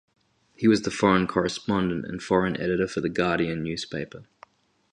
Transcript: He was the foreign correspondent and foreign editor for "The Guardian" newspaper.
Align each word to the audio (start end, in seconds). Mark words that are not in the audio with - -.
He 0.55 0.67
was 0.67 0.81
the 0.81 0.89
foreign 0.89 1.27
correspondent 1.27 2.05
and 2.07 2.23
foreign 2.23 2.57
editor 2.59 2.87
for 2.87 3.01
"The 3.01 3.09
Guardian" 3.09 3.61
newspaper. 3.61 4.23